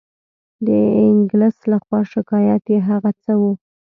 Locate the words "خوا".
1.83-1.99